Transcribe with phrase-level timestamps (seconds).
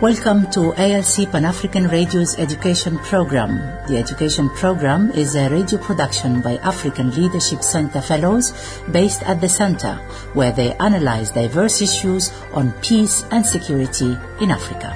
[0.00, 3.58] Welcome to ALC Pan African Radio's education program.
[3.88, 8.52] The education program is a radio production by African Leadership Center Fellows
[8.92, 9.96] based at the center,
[10.34, 14.94] where they analyze diverse issues on peace and security in Africa.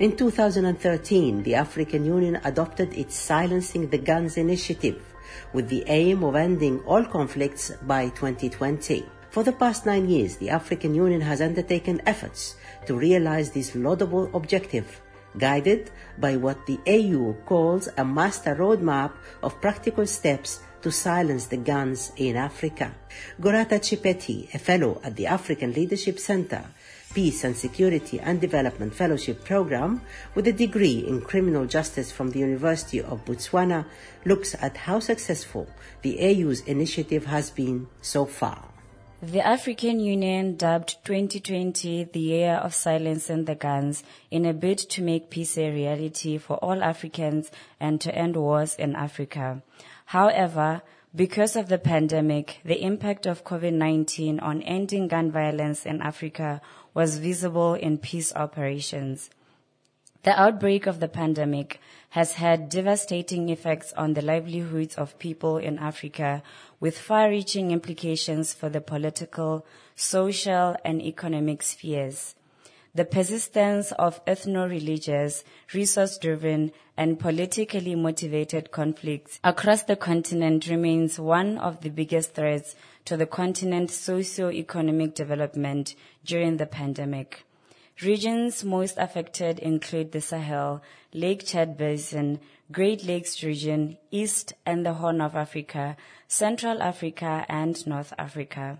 [0.00, 5.00] In 2013, the African Union adopted its Silencing the Guns initiative
[5.54, 9.06] with the aim of ending all conflicts by 2020.
[9.30, 14.28] For the past nine years, the African Union has undertaken efforts to realize this laudable
[14.34, 15.00] objective,
[15.38, 19.12] guided by what the AU calls a master roadmap
[19.44, 22.92] of practical steps to silence the guns in Africa.
[23.40, 26.64] Gorata Chipeti, a fellow at the African Leadership Center,
[27.14, 30.00] Peace and Security and Development Fellowship Program
[30.34, 33.86] with a degree in criminal justice from the University of Botswana,
[34.24, 35.68] looks at how successful
[36.02, 38.70] the AU's initiative has been so far.
[39.22, 45.02] The African Union dubbed 2020 the year of silencing the guns in a bid to
[45.02, 49.62] make peace a reality for all Africans and to end wars in Africa.
[50.06, 50.80] However,
[51.14, 56.62] because of the pandemic, the impact of COVID-19 on ending gun violence in Africa
[56.94, 59.28] was visible in peace operations.
[60.22, 65.78] The outbreak of the pandemic has had devastating effects on the livelihoods of people in
[65.78, 66.42] Africa
[66.78, 69.64] with far-reaching implications for the political,
[69.96, 72.34] social, and economic spheres.
[72.94, 81.80] The persistence of ethno-religious, resource-driven, and politically motivated conflicts across the continent remains one of
[81.80, 82.74] the biggest threats
[83.06, 85.94] to the continent's socio-economic development
[86.26, 87.46] during the pandemic.
[88.02, 90.82] Regions most affected include the Sahel,
[91.12, 92.40] Lake Chad Basin,
[92.72, 98.78] Great Lakes region, East and the Horn of Africa, Central Africa, and North Africa.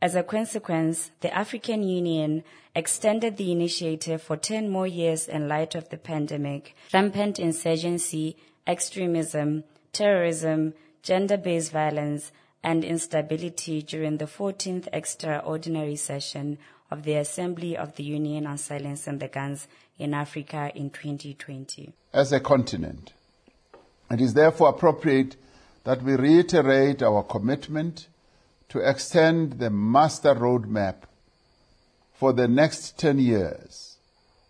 [0.00, 2.44] As a consequence, the African Union
[2.76, 9.64] extended the initiative for 10 more years in light of the pandemic, rampant insurgency, extremism,
[9.92, 12.30] terrorism, gender-based violence,
[12.62, 16.58] and instability during the 14th extraordinary session
[16.92, 19.66] of the Assembly of the Union on Silencing the Guns
[19.98, 21.94] in Africa in 2020.
[22.12, 23.14] As a continent,
[24.10, 25.36] it is therefore appropriate
[25.84, 28.08] that we reiterate our commitment
[28.68, 30.96] to extend the master roadmap
[32.12, 33.96] for the next 10 years,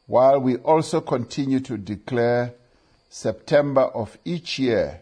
[0.07, 2.55] while we also continue to declare
[3.09, 5.01] September of each year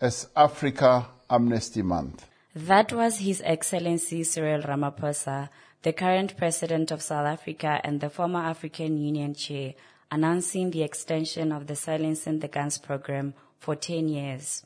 [0.00, 2.26] as Africa Amnesty Month.
[2.54, 5.48] That was His Excellency Cyril Ramaphosa,
[5.84, 9.74] the current President of South Africa and the former African Union Chair,
[10.10, 14.64] announcing the extension of the Silencing the Guns program for 10 years.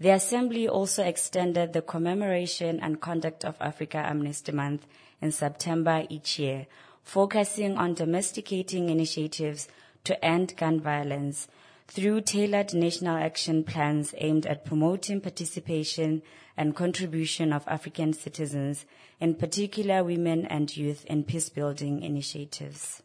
[0.00, 4.86] The Assembly also extended the commemoration and conduct of Africa Amnesty Month
[5.20, 6.66] in September each year,
[7.02, 9.68] focusing on domesticating initiatives
[10.04, 11.48] to end gun violence
[11.88, 16.22] through tailored national action plans aimed at promoting participation
[16.56, 18.84] and contribution of African citizens,
[19.20, 23.02] in particular women and youth, in peace-building initiatives.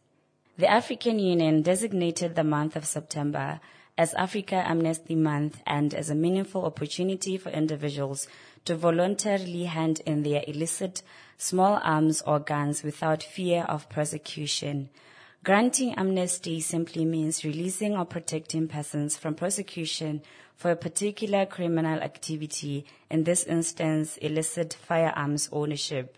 [0.58, 3.60] The African Union designated the month of September
[3.96, 8.28] as Africa Amnesty Month and as a meaningful opportunity for individuals
[8.64, 11.02] to voluntarily hand in their illicit
[11.38, 14.90] small arms or guns without fear of prosecution.
[15.44, 20.22] Granting amnesty simply means releasing or protecting persons from prosecution
[20.56, 26.16] for a particular criminal activity, in this instance, illicit firearms ownership.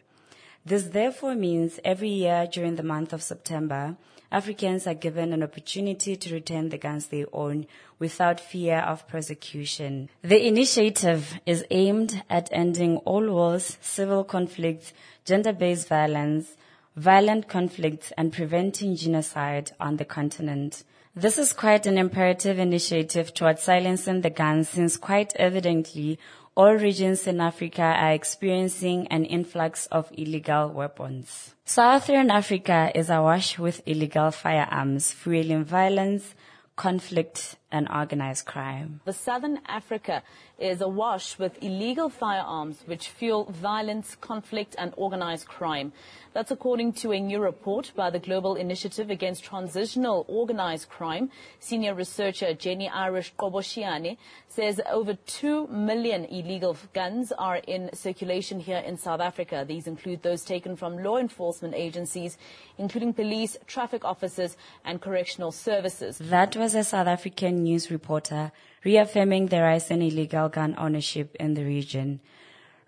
[0.65, 3.97] This therefore means every year during the month of September,
[4.31, 7.66] Africans are given an opportunity to return the guns they own
[7.98, 10.09] without fear of prosecution.
[10.22, 14.92] The initiative is aimed at ending all wars, civil conflicts,
[15.25, 16.56] gender-based violence,
[16.97, 20.83] violent conflicts, and preventing genocide on the continent.
[21.15, 26.19] This is quite an imperative initiative towards silencing the guns since quite evidently
[26.57, 31.54] all regions in Africa are experiencing an influx of illegal weapons.
[31.66, 36.34] Southern Africa is awash with illegal firearms, fueling violence,
[36.75, 39.01] conflict, and organized crime.
[39.05, 40.23] The Southern Africa
[40.59, 45.93] is awash with illegal firearms which fuel violence, conflict, and organized crime.
[46.33, 51.31] That's according to a new report by the Global Initiative Against Transnational Organized Crime.
[51.61, 54.17] Senior researcher Jenny Irish Qhobosheane
[54.49, 59.65] says over 2 million illegal guns are in circulation here in South Africa.
[59.67, 62.39] These include those taken from law enforcement agencies,
[62.78, 66.19] including police, traffic officers, and correctional services.
[66.19, 68.53] That was a South African news reporter
[68.84, 72.21] reaffirming the rise in illegal gun ownership in the region.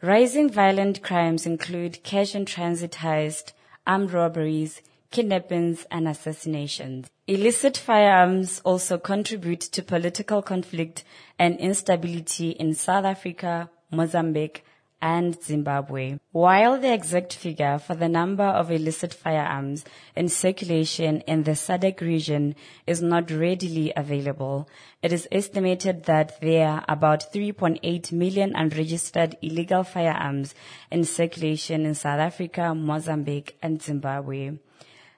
[0.00, 3.52] Rising violent crimes include cash and transit heist,
[3.84, 4.80] armed robberies,
[5.10, 7.08] kidnappings, and assassinations.
[7.26, 11.04] Illicit firearms also contribute to political conflict
[11.38, 14.64] and instability in South Africa, Mozambique,
[15.00, 16.18] and Zimbabwe.
[16.32, 19.84] While the exact figure for the number of illicit firearms
[20.16, 22.54] in circulation in the SADC region
[22.86, 24.68] is not readily available,
[25.02, 30.54] it is estimated that there are about 3.8 million unregistered illegal firearms
[30.90, 34.58] in circulation in South Africa, Mozambique, and Zimbabwe.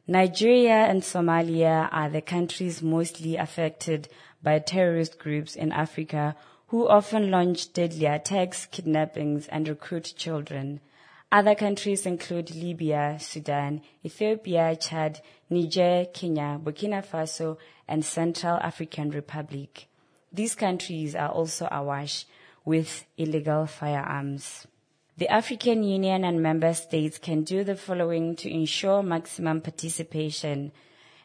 [0.06, 4.08] Nigeria and Somalia are the countries mostly affected
[4.42, 6.34] by terrorist groups in Africa
[6.70, 10.80] who often launch deadly attacks, kidnappings, and recruit children.
[11.32, 17.56] Other countries include Libya, Sudan, Ethiopia, Chad, Niger, Kenya, Burkina Faso,
[17.88, 19.88] and Central African Republic.
[20.32, 22.24] These countries are also awash
[22.64, 24.68] with illegal firearms.
[25.18, 30.70] The African Union and member states can do the following to ensure maximum participation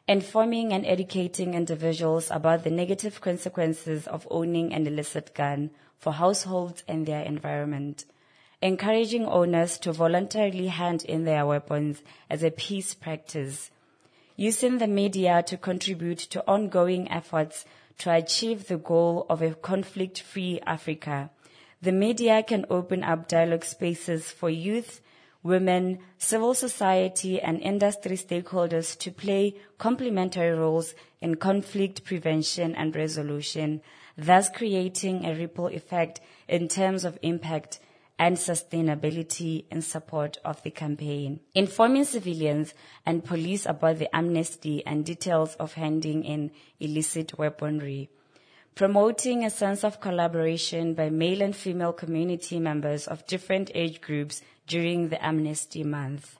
[0.08, 6.84] informing and educating individuals about the negative consequences of owning an illicit gun for households
[6.88, 8.06] and their environment,
[8.62, 13.72] encouraging owners to voluntarily hand in their weapons as a peace practice,
[14.36, 17.66] using the media to contribute to ongoing efforts
[17.98, 21.32] to achieve the goal of a conflict-free Africa.
[21.82, 25.02] The media can open up dialogue spaces for youth,
[25.46, 33.80] women, civil society, and industry stakeholders to play complementary roles in conflict prevention and resolution,
[34.18, 37.80] thus creating a ripple effect in terms of impact
[38.18, 41.40] and sustainability in support of the campaign.
[41.54, 42.74] Informing civilians
[43.06, 46.50] and police about the amnesty and details of handing in
[46.80, 48.10] illicit weaponry
[48.76, 54.42] promoting a sense of collaboration by male and female community members of different age groups
[54.68, 56.38] during the amnesty month.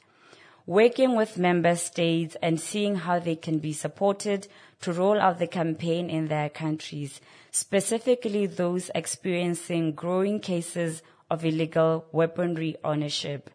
[0.68, 4.48] Working with member states and seeing how they can be supported
[4.82, 7.22] to roll out the campaign in their countries,
[7.52, 11.02] specifically those experiencing growing cases
[11.32, 13.50] of illegal weaponry ownership.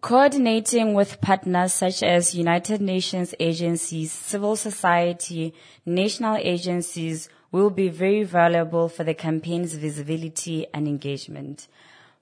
[0.00, 5.54] Coordinating with partners such as United Nations agencies, civil society,
[5.86, 11.68] national agencies, will be very valuable for the campaign's visibility and engagement.